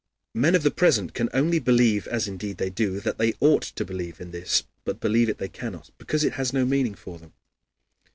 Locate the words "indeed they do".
2.27-2.99